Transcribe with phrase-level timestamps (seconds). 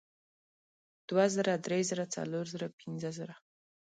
[1.09, 3.35] دوه زره درې زره څلور زره پینځه زره